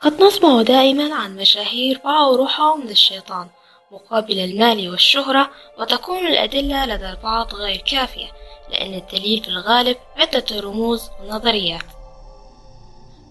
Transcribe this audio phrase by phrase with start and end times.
[0.00, 3.48] قد نسمع دائما عن مشاهير باعوا روحهم للشيطان
[3.90, 8.32] مقابل المال والشهرة وتكون الأدلة لدى البعض غير كافية
[8.70, 11.84] لأن الدليل في الغالب عدة رموز ونظريات.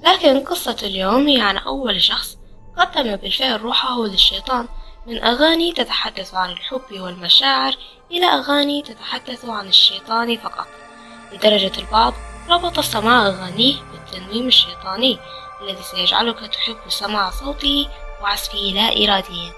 [0.03, 2.37] لكن قصة اليوم هي عن أول شخص
[2.77, 4.67] قدم بالفعل روحه للشيطان
[5.07, 7.75] من أغاني تتحدث عن الحب والمشاعر
[8.11, 10.67] إلى أغاني تتحدث عن الشيطان فقط.
[11.33, 12.13] لدرجة البعض
[12.49, 15.19] ربط سماع أغانيه بالتنويم الشيطاني
[15.61, 17.87] الذي سيجعلك تحب سماع صوته
[18.23, 19.51] وعزفه لا إراديا.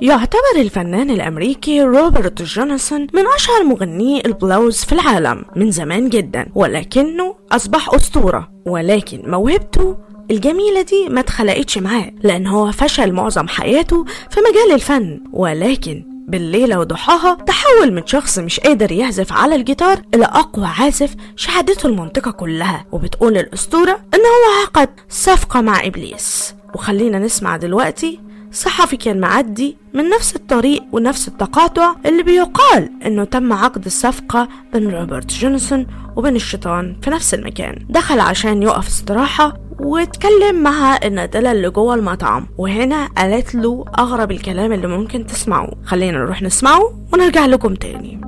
[0.00, 7.36] يعتبر الفنان الأمريكي روبرت جونسون من أشهر مغني البلوز في العالم من زمان جدا ولكنه
[7.52, 9.96] أصبح أسطورة ولكن موهبته
[10.30, 16.78] الجميلة دي ما اتخلقتش معاه لأن هو فشل معظم حياته في مجال الفن ولكن بالليلة
[16.78, 22.86] وضحاها تحول من شخص مش قادر يعزف على الجيتار إلى أقوى عازف شهدته المنطقة كلها
[22.92, 26.54] وبتقول الأسطورة إن هو عقد صفقة مع إبليس.
[26.74, 28.20] وخلينا نسمع دلوقتي
[28.56, 34.90] صحفي كان معدي من نفس الطريق ونفس التقاطع اللي بيقال إنه تم عقد الصفقة بين
[34.90, 37.86] روبرت جونسون وبين الشيطان في نفس المكان.
[37.88, 44.72] دخل عشان يقف استراحة واتكلم مع النادلة اللي جوه المطعم وهنا قالت له أغرب الكلام
[44.72, 48.20] اللي ممكن تسمعوه خلينا نروح نسمعه ونرجع لكم تاني.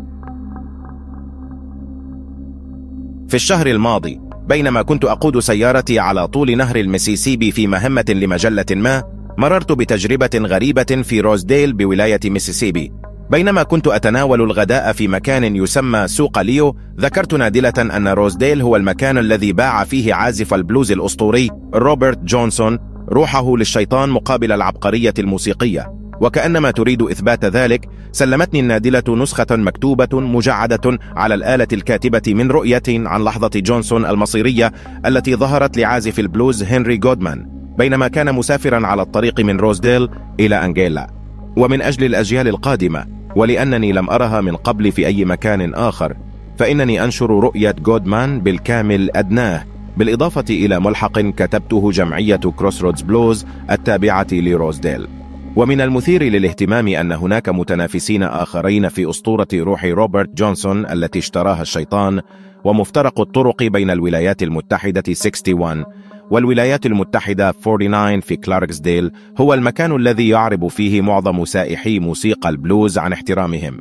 [3.28, 9.17] في الشهر الماضي بينما كنت أقود سيارتي على طول نهر المسيسيبي في مهمة لمجلة ما
[9.38, 12.92] مررت بتجربة غريبة في روزديل بولاية ميسيسيبي.
[13.30, 19.18] بينما كنت أتناول الغداء في مكان يسمى سوق ليو ذكرت نادلة أن روزديل هو المكان
[19.18, 22.78] الذي باع فيه عازف البلوز الأسطوري روبرت جونسون
[23.08, 25.92] روحه للشيطان مقابل العبقرية الموسيقية.
[26.20, 33.24] وكأنما تريد إثبات ذلك سلمتني النادلة نسخة مكتوبة مجعدة على الآلة الكاتبة من رؤية عن
[33.24, 34.72] لحظة جونسون المصيرية
[35.06, 37.57] التي ظهرت لعازف البلوز هنري جودمان.
[37.78, 40.08] بينما كان مسافرا على الطريق من روزديل
[40.40, 41.10] إلى أنجيلا.
[41.56, 43.06] ومن أجل الأجيال القادمة
[43.36, 46.16] ولأنني لم أرها من قبل في أي مكان آخر
[46.58, 49.64] فإنني أنشر رؤية جودمان بالكامل أدناه
[49.96, 55.08] بالإضافة إلى ملحق كتبته جمعية كروسرودز بلوز التابعة لروزديل.
[55.56, 62.20] ومن المثير للاهتمام أن هناك متنافسين آخرين في أسطورة روح روبرت جونسون التي اشتراها الشيطان
[62.64, 65.84] ومفترق الطرق بين الولايات المتحدة 61
[66.30, 73.12] والولايات المتحدة 49 في كلاركسديل هو المكان الذي يعرب فيه معظم سائحي موسيقى البلوز عن
[73.12, 73.78] احترامهم.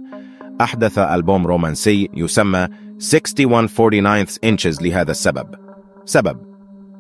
[0.61, 5.47] أحدث ألبوم رومانسي يسمى 6149 inches لهذا السبب.
[6.05, 6.37] سبب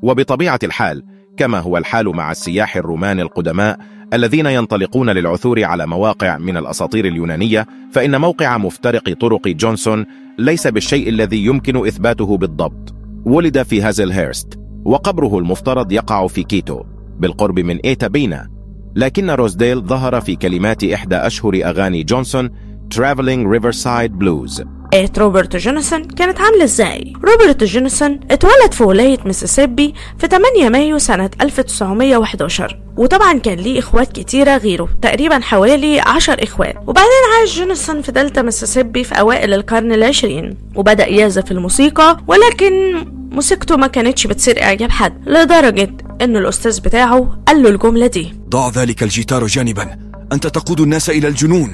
[0.01, 1.03] وبطبيعة الحال
[1.37, 3.79] كما هو الحال مع السياح الرومان القدماء
[4.13, 10.05] الذين ينطلقون للعثور على مواقع من الأساطير اليونانية فإن موقع مفترق طرق جونسون
[10.39, 12.95] ليس بالشيء الذي يمكن إثباته بالضبط.
[13.25, 14.56] ولد في هازل هيرست
[14.87, 16.83] وقبره المفترض يقع في كيتو
[17.19, 18.49] بالقرب من إيتا بينا
[18.95, 22.49] لكن روزديل ظهر في كلمات إحدى أشهر أغاني جونسون
[22.95, 24.63] Traveling Riverside Blues.
[24.93, 30.97] حياة روبرت جونسون كانت عاملة إزاي؟ روبرت جونسون اتولد في ولاية ميسيسيبي في 8 مايو
[30.97, 38.01] سنة 1911 وطبعا كان ليه إخوات كتيرة غيره تقريبا حوالي 10 اخوات وبعدين عاش جونسون
[38.01, 43.05] في دلتا ميسيسيبي في أوائل القرن العشرين وبدأ يعزف الموسيقى ولكن
[43.37, 48.33] موسيقته ما كانتش بتثير إعجاب حد لدرجة ان الأستاذ بتاعه قال له الجملة دي.
[48.49, 49.97] ضع ذلك الجيتار جانبا.
[50.33, 51.73] أنت تقود الناس إلى الجنون.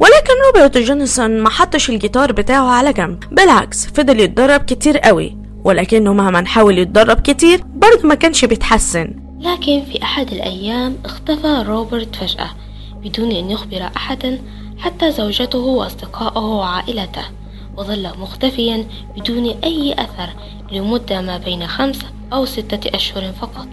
[0.00, 3.24] ولكن روبرت جونسون ما حطش الجيتار بتاعه على جنب.
[3.32, 5.36] بالعكس فضل يتدرب كتير قوي.
[5.64, 9.14] ولكنه مهما حاول يتدرب كتير برضه ما كانش بيتحسن.
[9.40, 12.50] لكن في أحد الأيام اختفى روبرت فجأة
[13.04, 14.42] بدون أن يخبر أحدا
[14.78, 17.39] حتى زوجته وأصدقائه وعائلته.
[17.76, 18.86] وظل مختفيا
[19.16, 20.30] بدون أي أثر
[20.72, 23.68] لمدة ما بين خمسة أو ستة أشهر فقط.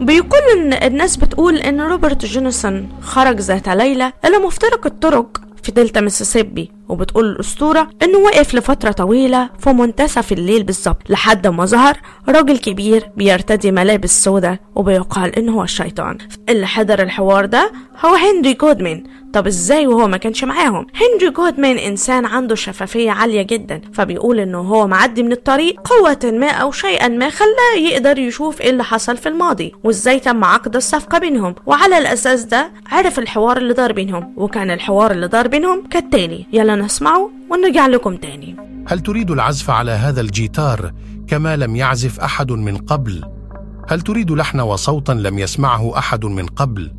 [0.00, 6.00] بيقول إن الناس بتقول إن روبرت جونسون خرج ذات ليلة إلى مفترق الطرق في دلتا
[6.00, 6.70] ميسيسيبي.
[6.90, 11.96] وبتقول الأسطورة إنه وقف لفترة طويلة في منتصف الليل بالظبط لحد ما ظهر
[12.28, 16.18] راجل كبير بيرتدي ملابس سوداء وبيقال إنه هو الشيطان.
[16.48, 17.72] اللي حضر الحوار ده
[18.04, 19.04] هو هنري جودمان.
[19.32, 24.58] طب إزاي وهو ما كانش معاهم؟ هنري جودمان إنسان عنده شفافية عالية جدا فبيقول إنه
[24.60, 29.16] هو معدي من الطريق قوة ما أو شيئا ما خلاه يقدر يشوف إيه اللي حصل
[29.16, 31.54] في الماضي وإزاي تم عقد الصفقة بينهم.
[31.66, 36.76] وعلى الأساس ده عرف الحوار اللي دار بينهم وكان الحوار اللي دار بينهم كالتالي يلا
[36.80, 38.56] نسمعه ونرجع لكم تاني.
[38.88, 40.92] هل تريد العزف على هذا الجيتار
[41.26, 43.24] كما لم يعزف أحد من قبل؟
[43.88, 46.92] هل تريد لحن وصوتا لم يسمعه أحد من قبل؟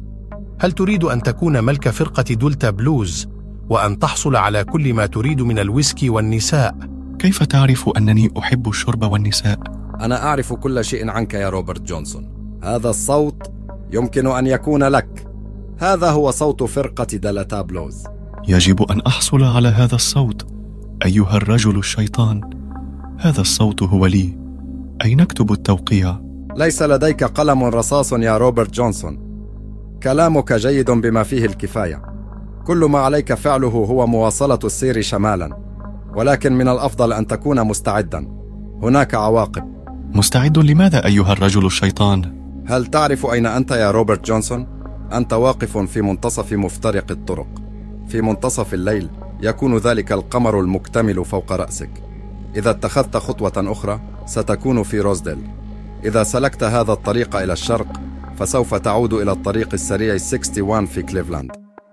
[0.59, 3.27] هل تريد أن تكون ملك فرقة دلتا بلوز
[3.69, 6.75] وأن تحصل على كل ما تريد من الويسكي والنساء؟
[7.19, 9.59] كيف تعرف أنني أحب الشرب والنساء؟
[10.01, 12.59] أنا أعرف كل شيء عنك يا روبرت جونسون.
[12.63, 13.51] هذا الصوت
[13.93, 15.27] يمكن أن يكون لك.
[15.79, 18.03] هذا هو صوت فرقة دلتا بلوز.
[18.47, 20.47] يجب أن أحصل على هذا الصوت.
[21.05, 22.41] أيها الرجل الشيطان
[23.17, 24.37] هذا الصوت هو لي.
[25.05, 26.21] أين أكتب التوقيع؟
[26.55, 29.19] ليس لديك قلم رصاص يا روبرت جونسون.
[30.03, 32.01] كلامك جيد بما فيه الكفاية.
[32.67, 35.57] كل ما عليك فعله هو مواصلة السير شمالا.
[36.15, 38.27] ولكن من الأفضل أن تكون مستعدا.
[38.83, 39.63] هناك عواقب.
[40.13, 44.67] مستعد لماذا أيها الرجل الشيطان؟ هل تعرف أين أنت يا روبرت جونسون؟
[45.13, 47.60] أنت واقف في منتصف مفترق الطرق.
[48.11, 49.09] في منتصف الليل
[49.41, 51.89] يكون ذلك القمر المكتمل فوق رأسك.
[52.55, 55.37] إذا اتخذت خطوة أخرى ستكون في روزديل.
[56.05, 57.87] إذا سلكت هذا الطريق إلى الشرق
[58.37, 61.51] فسوف تعود إلى الطريق السريع 61 في كليفلاند.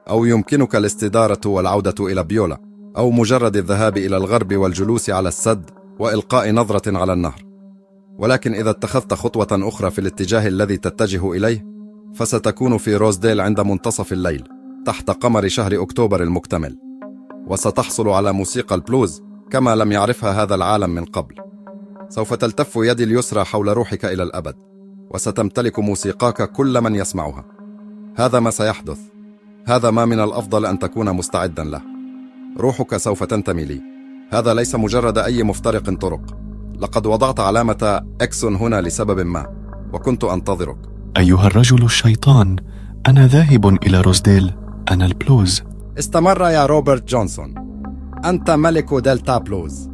[0.08, 2.58] أو يمكنك الاستدارة والعودة إلى بيولا
[2.96, 7.42] أو مجرد الذهاب إلى الغرب والجلوس على السد وإلقاء نظرة على النهر.
[8.18, 11.66] ولكن إذا اتخذت خطوة أخرى في الاتجاه الذي تتجه إليه
[12.14, 14.57] فستكون في روزديل عند منتصف الليل.
[14.88, 16.78] تحت قمر شهر أكتوبر المكتمل.
[17.46, 21.34] وستحصل على موسيقى البلوز كما لم يعرفها هذا العالم من قبل.
[22.08, 24.54] سوف تلتف يدي اليسرى حول روحك إلى الأبد
[25.10, 27.44] وستمتلك موسيقاك كل من يسمعها.
[28.16, 28.98] هذا ما سيحدث.
[29.66, 31.82] هذا ما من الأفضل أن تكون مستعدا له.
[32.58, 33.80] روحك سوف تنتمي لي.
[34.32, 36.36] هذا ليس مجرد أي مفترق طرق.
[36.78, 39.46] لقد وضعت علامة إكس هنا لسبب ما
[39.92, 40.78] وكنت أنتظرك.
[41.16, 42.56] أيها الرجل الشيطان
[43.08, 44.54] أنا ذاهب إلى روزديل.
[44.90, 45.62] أنا البلوز.
[45.98, 47.54] استمر يا روبرت جونسون.
[48.24, 49.90] أنت ملك دلتا بلوز.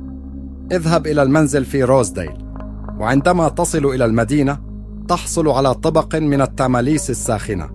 [0.73, 2.45] اذهب إلى المنزل في روزديل.
[2.99, 4.61] وعندما تصل إلى المدينة
[5.09, 7.71] تحصل على طبق من التاماليس الساخنة.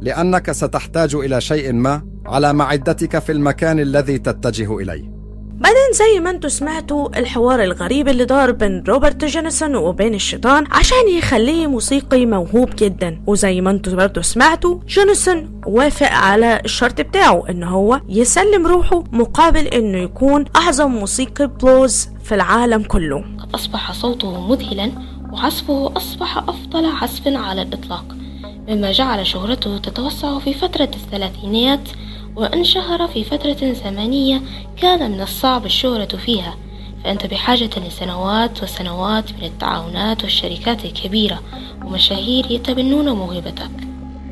[0.00, 5.17] لأنك ستحتاج إلى شيء ما على معدتك في المكان الذي تتجه إليه.
[5.60, 11.08] بعدين زي ما أنتوا سمعتوا الحوار الغريب اللي دار بين روبرت جونسون وبين الشيطان عشان
[11.08, 13.20] يخليه موسيقي موهوب جدا.
[13.26, 19.66] وزي ما أنتوا برضه سمعتوا جونسون وافق على الشرط بتاعه إن هو يسلم روحه مقابل
[19.66, 23.24] إنه يكون أعظم موسيقي بلوز في العالم كله.
[23.38, 24.92] قد أصبح صوته مذهلا
[25.32, 28.04] وعزفه أصبح أفضل عزف على الإطلاق
[28.68, 31.88] مما جعل شهرته تتوسع في فترة الثلاثينيات
[32.38, 34.42] وانشهر في فترة زمنية
[34.76, 36.56] كان من الصعب الشهرة فيها
[37.04, 41.42] فأنت بحاجة لسنوات وسنوات من التعاونات والشركات الكبيرة
[41.84, 43.70] ومشاهير يتبنون موهبتك.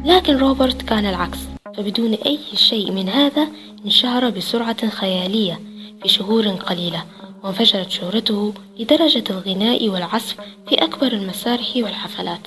[0.05, 1.39] لكن روبرت كان العكس
[1.77, 3.47] فبدون أي شيء من هذا
[3.85, 5.61] انشهر بسرعة خيالية
[6.03, 7.05] في شهور قليلة
[7.45, 10.37] وانفجرت شهرته لدرجة الغناء والعزف
[10.69, 12.41] في أكبر المسارح والحفلات.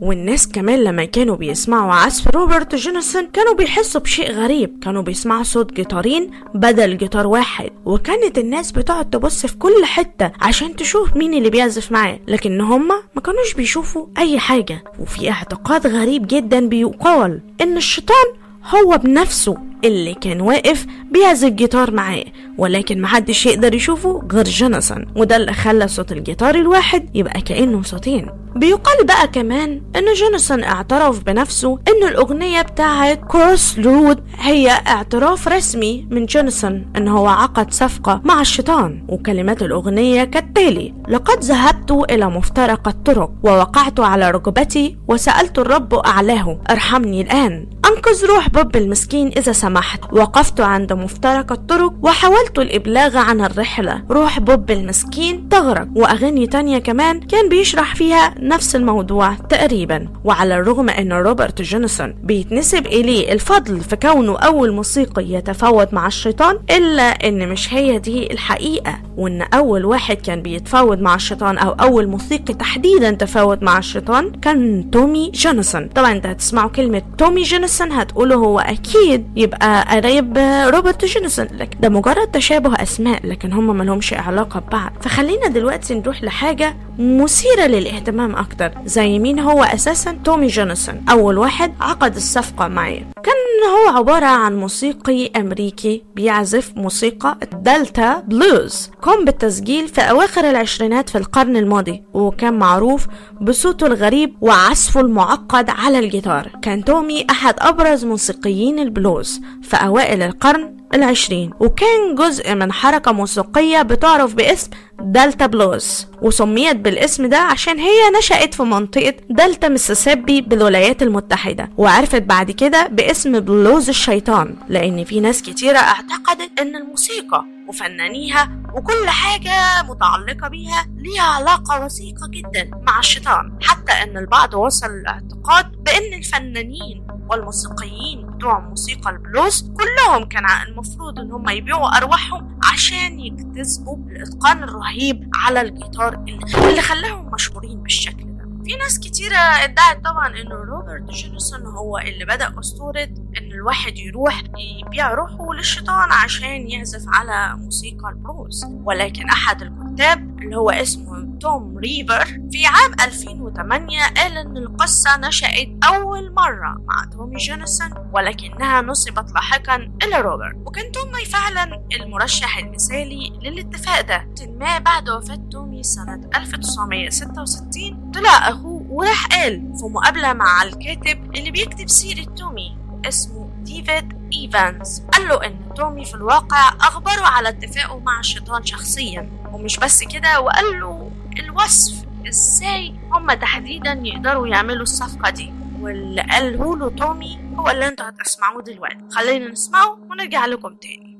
[0.00, 4.78] والناس كمان لما كانوا بيسمعوا عزف روبرت جينيسون كانوا بيحسوا بشيء غريب.
[4.82, 7.70] كانوا بيسمعوا صوت جيتارين بدل جيتار واحد.
[7.84, 12.18] وكانت الناس بتقعد تبص في كل حتة عشان تشوف مين اللي بيعزف معاه.
[12.28, 14.84] لكن هما ما كانوش بيشوفوا أي حاجة.
[14.98, 18.26] وفي اعتقاد غريب جدا بيقال إن الشيطان
[18.66, 19.69] هو بنفسه.
[19.84, 22.24] اللي كان واقف بيعزف جيتار معاه
[22.58, 28.26] ولكن محدش يقدر يشوفه غير جونسون وده اللي خلى صوت الجيتار الواحد يبقى كأنه صوتين.
[28.56, 36.06] بيقال بقى كمان إن جونسون اعترف بنفسه إن الأغنية بتاعت Cross Road هي اعتراف رسمي
[36.10, 42.88] من جونسون إن هو عقد صفقة مع الشيطان وكلمات الأغنية كالتالي لقد ذهبت إلى مفترق
[42.88, 49.69] الطرق ووقعت على ركبتي وسألت الرب أعلاه ارحمني الآن أنقذ روح بوب المسكين إذا سمحت.
[50.12, 54.02] وقفت عند مفترق الطرق وحاولت الإبلاغ عن الرحلة.
[54.10, 60.08] روح بوب المسكين تغرق واغاني تانية كمان كان بيشرح فيها نفس الموضوع تقريبا.
[60.24, 66.58] وعلى الرغم إن روبرت جونسون بيتنسب إليه الفضل في كونه أول موسيقي يتفاوض مع الشيطان
[66.70, 68.98] إلا إن مش هي دي الحقيقة.
[69.16, 74.90] وإن أول واحد كان بيتفاوض مع الشيطان أو أول موسيقي تحديدا تفاوض مع الشيطان كان
[74.90, 81.46] تومي جونسون طبعا أنت هتسمعوا كلمة تومي جونسون هتقولوا هو أكيد يبقى قريب روبرت جونسون
[81.52, 84.92] لكن ده مجرد تشابه أسماء لكن هم ملهمش علاقة ببعض.
[85.00, 91.04] فخلينا دلوقتي نروح لحاجة مثيرة للاهتمام أكتر زي مين هو أساسا؟ تومي جونسون.
[91.10, 93.34] أول واحد عقد الصفقة معاه كان
[93.68, 101.18] هو عبارة عن موسيقي أمريكي بيعزف موسيقى دلتا بلوز قام بالتسجيل في أواخر العشرينات في
[101.18, 103.06] القرن الماضي وكان معروف
[103.40, 106.50] بصوته الغريب وعزفه المعقد على الجيتار.
[106.62, 113.82] كان تومي أحد أبرز موسيقيين البلوز في أوائل القرن العشرين وكان جزء من حركة موسيقية
[113.82, 114.70] بتعرف باسم
[115.02, 122.22] دلتا بلوز وسميت بالاسم ده عشان هي نشأت في منطقة دلتا ميسيسيبي بالولايات المتحدة وعرفت
[122.22, 129.82] بعد كده باسم بلوز الشيطان لأن في ناس كتيرة اعتقدت إن الموسيقى وفنانيها وكل حاجة
[129.88, 137.06] متعلقة بيها ليها علاقة وثيقة جدا مع الشيطان حتى إن البعض وصل للاعتقاد بإن الفنانين
[137.30, 145.30] والموسيقيين بتوع موسيقى البلوز كلهم كان المفروض إن هم يبيعوا أرواحهم عشان يكتسبوا الإتقان الرهيب
[145.34, 148.40] على الجيتار اللي, خلاهم مشهورين بالشكل ده.
[148.64, 153.02] في ناس كتيرة ادعت طبعا ان روبرت جونسون هو اللي بدأ أسطورة
[153.38, 154.42] إن الواحد يروح
[154.86, 158.64] يبيع روحه للشيطان عشان يعزف على موسيقى البلوز.
[158.84, 165.68] ولكن أحد الكتاب اللي هو اسمه توم ريفر في عام 2008 قال ان القصة نشأت
[165.84, 170.56] أول مرة مع تومي جينيسون ولكنها نسبت لاحقا إلى روبرت.
[170.66, 174.28] وكان تومي فعلا المرشح المثالي للاتفاق ده.
[174.60, 181.50] ما بعد وفاة تومي سنة 1966 طلع اخوه وراح قال في مقابلة مع الكاتب اللي
[181.50, 182.76] بيكتب سيرة تومي
[183.08, 185.00] اسمه ديفيد إيفانز.
[185.12, 189.39] قال له إن تومي في الواقع أخبره على اتفاقه مع الشيطان شخصيا.
[189.52, 195.52] ومش بس كده وقال له الوصف إزاي هما تحديدا يقدروا يعملوا الصفقة دي.
[195.80, 198.98] واللي قاله له تومي هو اللي أنتوا هتسمعوه دلوقتي.
[199.10, 201.10] خلينا نسمعه ونرجع لكم تاني.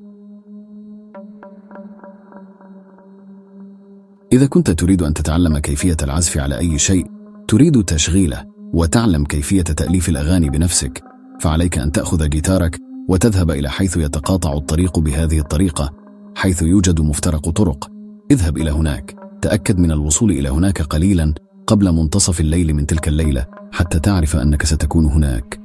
[4.32, 7.06] إذا كنت تريد أن تتعلم كيفية العزف على أي شيء
[7.48, 8.44] تريد تشغيلة
[8.74, 11.02] وتعلم كيفية تأليف الأغاني بنفسك
[11.40, 15.92] فعليك أن تأخذ جيتارك وتذهب إلى حيث يتقاطع الطريق بهذه الطريقة
[16.36, 17.99] حيث يوجد مفترق طرق.
[18.30, 19.16] اذهب إلى هناك.
[19.42, 21.34] تأكد من الوصول إلى هناك قليلا
[21.66, 25.60] قبل منتصف الليل من تلك الليلة حتى تعرف أنك ستكون هناك.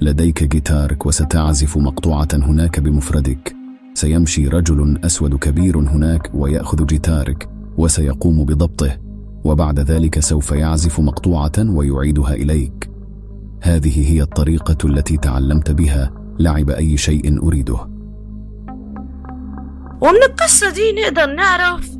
[0.00, 3.56] لديك جيتارك وستعزف مقطوعة هناك بمفردك.
[3.94, 7.48] سيمشي رجل أسود كبير هناك ويأخذ جيتارك
[7.78, 8.96] وسيقوم بضبطه
[9.44, 12.90] وبعد ذلك سوف يعزف مقطوعة ويعيدها إليك.
[13.62, 17.78] هذه هي الطريقة التي تعلمت بها لعب أي شيء أريده.
[20.00, 21.99] ومن القصة دي نقدر نعرف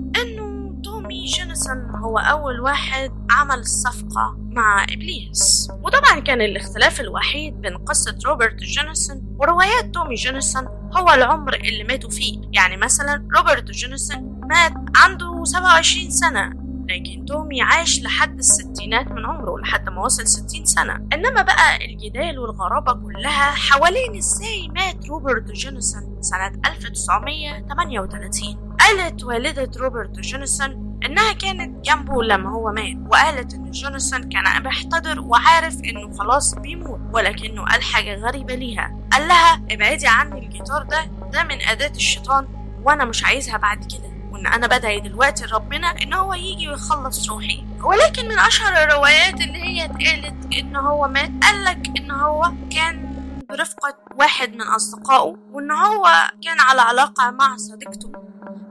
[1.25, 5.69] جينيسون هو أول واحد عمل الصفقة مع إبليس.
[5.85, 10.65] وطبعا كان الاختلاف الوحيد بين قصة روبرت جينيسون وروايات تومي جينيسون
[10.97, 12.41] هو العمر اللي ماتوا فيه.
[12.53, 16.53] يعني مثلا روبرت جينيسون مات عنده 27 سنة
[16.89, 20.95] لكن تومي عاش لحد الستينات من عمره لحد ما وصل 60 سنة.
[21.13, 30.19] إنما بقى الجدال والغرابة كلها حوالين إزاي مات روبرت جينيسون سنة 1938 قالت والدة روبرت
[30.21, 36.55] جينيسون إنها كانت جنبه لما هو مات وقالت إن جونسون كان بيحتضر وعارف إنه خلاص
[36.55, 38.97] بيموت ولكنه قال حاجة غريبة ليها.
[39.13, 42.49] قال لها ابعدي عني الجيتار ده ده من أداة الشيطان
[42.85, 47.65] وأنا مش عايزها بعد كده وإن أنا بدعي دلوقتي لربنا إن هو يجي ويخلص روحي.
[47.85, 53.11] ولكن من أشهر الروايات اللي هي اتقالت إن هو مات قالك إن هو كان
[53.49, 58.13] برفقة واحد من أصدقائه وإن هو كان على علاقة مع صديقته.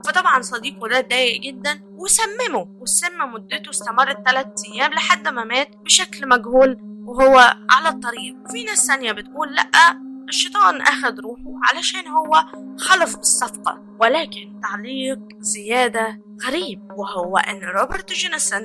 [0.04, 2.66] فطبعا صديقه ده اتضايق جدا وسممه.
[2.80, 7.38] والسم مدته استمرت ثلاثة أيام لحد ما مات بشكل مجهول وهو
[7.70, 8.36] على الطريق.
[8.44, 12.44] وفي ناس ثانية بتقول لأ الشيطان أخذ روحه علشان هو
[12.78, 16.80] خلف بالصفقة ولكن تعليق زيادة غريب.
[16.96, 18.62] وهو أن روبرت جينيسون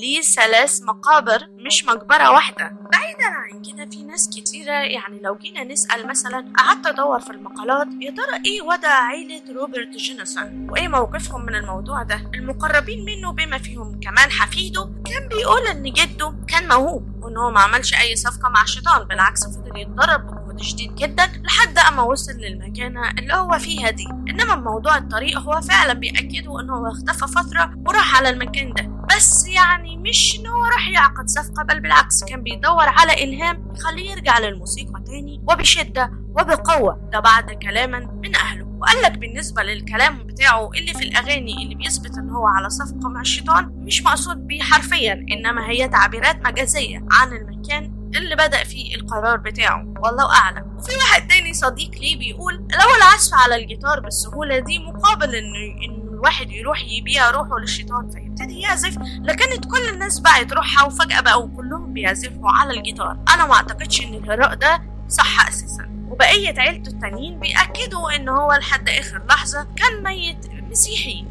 [0.00, 2.76] ليه ثلاث مقابر مش مقبرة واحدة.
[2.92, 3.39] بعيدا
[3.72, 8.42] كده في ناس كتيرة يعني لو جينا نسأل مثلا قعدت أدور في المقالات يا ترى
[8.46, 14.30] إيه وضع عيلة روبرت جينيسون؟ وإيه موقفهم من الموضوع ده؟ المقربين منه بما فيهم كمان
[14.30, 19.08] حفيده كان بيقول إن جده كان موهوب وإن هو ما عملش أي صفقة مع الشيطان
[19.08, 24.04] بالعكس فضل يتدرب بجهد شديد جدا لحد أما وصل للمكانة اللي هو فيها دي.
[24.30, 28.99] إنما موضوع الطريق هو فعلا بيأكدوا إن هو اختفى فترة وراح على المكان ده.
[29.20, 34.10] بس يعني مش ان هو راح يعقد صفقة بل بالعكس كان بيدور على إلهام يخليه
[34.10, 37.08] يرجع للموسيقى تاني وبشدة وبقوة.
[37.12, 38.66] ده بعد كلاما من أهله.
[38.80, 43.20] وقال لك بالنسبة للكلام بتاعه اللي في الأغاني اللي بيثبت إن هو على صفقة مع
[43.20, 49.36] الشيطان مش مقصود بيه حرفيا إنما هي تعبيرات مجازية عن المكان اللي بدأ فيه القرار
[49.36, 49.94] بتاعه.
[50.04, 50.76] والله أعلم.
[50.78, 55.99] وفي واحد تاني صديق ليه بيقول لو العزف على الجيتار بالسهولة دي مقابل إنه إن
[56.20, 58.98] الواحد يروح يبيع روحه للشيطان فيبتدي يعزف.
[59.22, 63.16] لكانت كل الناس باعت روحها وفجأة بقوا كلهم بيعزفوا على الجيتار.
[63.34, 65.90] أنا ما أعتقدش إن الهراء ده صح أساسا.
[66.08, 71.26] وبقية عيلته التانيين بيأكدوا إن هو لحد آخر لحظة كان ميت مسيحي.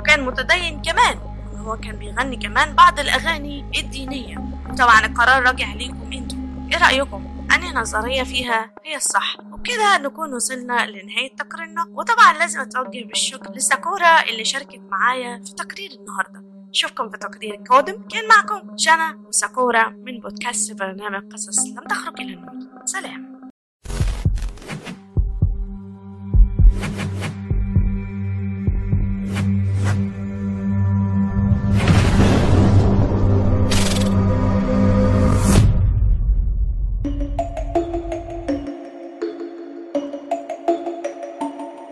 [0.00, 1.18] وكان متدين كمان.
[1.52, 4.38] وإن هو كان بيغني كمان بعض الأغاني الدينية.
[4.70, 6.38] وطبعا القرار راجع ليكم أنتوا.
[6.72, 9.36] إيه رأيكم؟ أنهي نظرية فيها هي الصح.
[9.52, 11.86] وبكده نكون وصلنا لنهاية تقريرنا.
[11.90, 16.44] وطبعا لازم أتوجه بالشكر لساكورا اللي شاركت معايا في تقرير النهاردة.
[16.68, 18.08] نشوفكم في تقرير قادم.
[18.08, 23.31] كان معكم جانا وساكورا من بودكاست برنامج قصص لم تخرج إلى النور سلام.